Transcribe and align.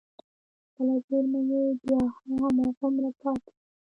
خپله 0.67 0.95
زېرمه 1.07 1.39
يې 1.49 1.61
بيا 1.83 2.01
هم 2.23 2.31
هماغومره 2.45 3.09
پاتې 3.21 3.49
وي. 3.53 3.59